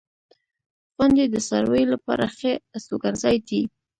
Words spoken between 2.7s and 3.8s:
استوګنځای دی.